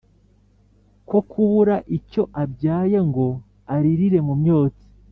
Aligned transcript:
Ko 1.07 1.17
kubura 1.29 1.75
icyo 1.97 2.23
abyaye 2.43 2.97
Ngo 3.07 3.25
aririre 3.75 4.19
mu 4.27 4.33
myotsi 4.41 4.85